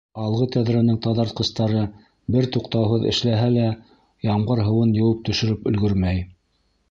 Алғы 0.21 0.45
тәҙрәнең 0.53 0.95
таҙартҡыстары 1.05 1.83
бер 2.37 2.47
туҡтауһыҙ 2.55 3.05
эшләһә 3.13 3.51
лә, 3.57 3.67
ямғыр 4.29 4.63
һыуын 4.69 4.97
йыуып 5.01 5.21
төшөрөп 5.29 5.69
өлгөрмәй. 5.73 6.27